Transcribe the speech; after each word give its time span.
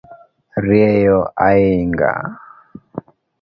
Rieyo 0.63 1.17
ahinga 1.47 2.09